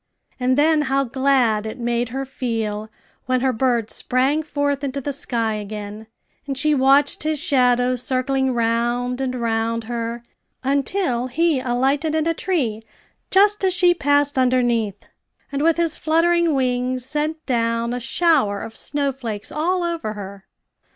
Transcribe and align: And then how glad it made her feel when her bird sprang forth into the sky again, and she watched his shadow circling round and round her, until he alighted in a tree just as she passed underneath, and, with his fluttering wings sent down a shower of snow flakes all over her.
And 0.39 0.57
then 0.57 0.81
how 0.89 1.03
glad 1.03 1.67
it 1.67 1.77
made 1.77 2.09
her 2.09 2.25
feel 2.25 2.89
when 3.27 3.41
her 3.41 3.53
bird 3.53 3.91
sprang 3.91 4.41
forth 4.41 4.83
into 4.83 4.99
the 4.99 5.13
sky 5.13 5.53
again, 5.53 6.07
and 6.47 6.57
she 6.57 6.73
watched 6.73 7.21
his 7.21 7.37
shadow 7.37 7.95
circling 7.95 8.51
round 8.51 9.21
and 9.21 9.35
round 9.35 9.83
her, 9.83 10.23
until 10.63 11.27
he 11.27 11.59
alighted 11.59 12.15
in 12.15 12.25
a 12.25 12.33
tree 12.33 12.81
just 13.29 13.63
as 13.63 13.75
she 13.75 13.93
passed 13.93 14.39
underneath, 14.39 15.05
and, 15.51 15.61
with 15.61 15.77
his 15.77 15.99
fluttering 15.99 16.55
wings 16.55 17.05
sent 17.05 17.45
down 17.45 17.93
a 17.93 17.99
shower 17.99 18.59
of 18.63 18.75
snow 18.75 19.11
flakes 19.11 19.51
all 19.51 19.83
over 19.83 20.13
her. 20.13 20.47